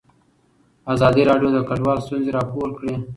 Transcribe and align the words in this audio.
ازادي 0.93 1.23
راډیو 1.29 1.49
د 1.53 1.57
کډوال 1.67 1.99
ستونزې 2.05 2.31
راپور 2.37 2.69
کړي. 2.79 2.93